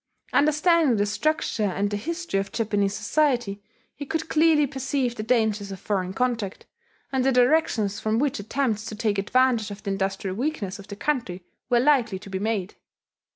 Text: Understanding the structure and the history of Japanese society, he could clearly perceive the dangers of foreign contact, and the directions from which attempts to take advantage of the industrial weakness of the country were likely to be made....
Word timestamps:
Understanding 0.33 0.95
the 0.95 1.05
structure 1.05 1.61
and 1.61 1.91
the 1.91 1.95
history 1.95 2.39
of 2.39 2.51
Japanese 2.51 2.95
society, 2.95 3.61
he 3.95 4.03
could 4.03 4.29
clearly 4.29 4.65
perceive 4.65 5.13
the 5.13 5.21
dangers 5.21 5.71
of 5.71 5.79
foreign 5.79 6.11
contact, 6.11 6.65
and 7.11 7.23
the 7.23 7.31
directions 7.31 7.99
from 7.99 8.17
which 8.17 8.39
attempts 8.39 8.83
to 8.85 8.95
take 8.95 9.19
advantage 9.19 9.69
of 9.69 9.83
the 9.83 9.91
industrial 9.91 10.35
weakness 10.35 10.79
of 10.79 10.87
the 10.87 10.95
country 10.95 11.43
were 11.69 11.79
likely 11.79 12.17
to 12.17 12.31
be 12.31 12.39
made.... 12.39 12.73